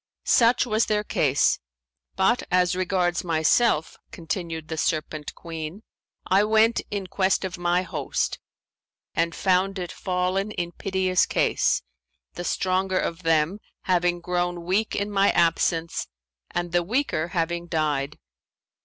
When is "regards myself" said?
2.75-3.97